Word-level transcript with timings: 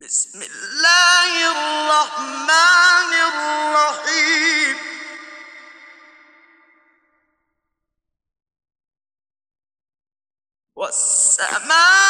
بسم 0.00 0.42
الله 0.42 1.50
الرحمن 1.52 3.12
الرحيم. 3.28 4.76
والسماء 10.76 12.09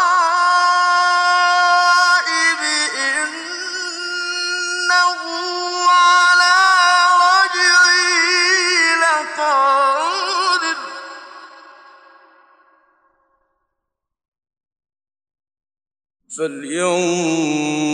فلينظر 16.37 17.91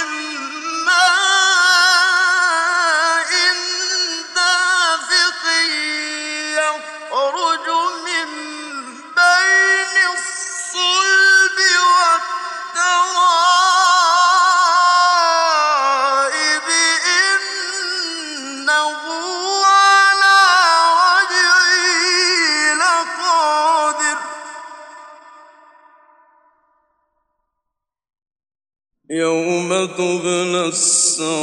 يوم 29.10 29.68
تبلى 29.98 30.66
السرائر 30.66 31.34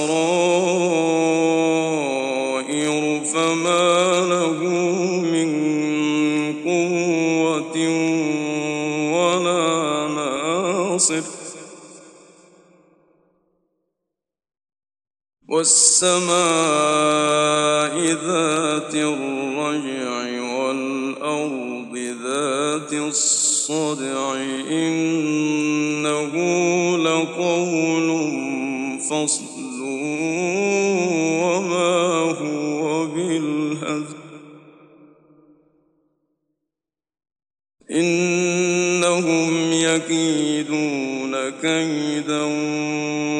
فما 3.33 4.19
له 4.29 4.63
من 5.22 5.51
قوة 6.66 7.77
ولا 9.13 10.07
ناصر. 10.07 11.21
والسماء 15.50 16.31
ذات 18.00 18.95
الرجع 18.95 20.41
والأرض 20.41 21.97
ذات 22.23 22.94
الصدع 22.94 24.35
إنه 24.71 26.33
لقول 27.03 28.09
فصل 29.00 29.81
وما 31.44 31.91
هو 32.39 33.06
بالهزل 33.06 34.22
إنهم 37.91 39.72
يكيدون 39.73 41.50
كيدا 41.50 42.41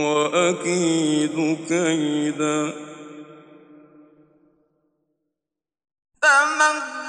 وأكيد 0.03 1.57
كيدا. 1.69 2.73
فمن 6.22 7.00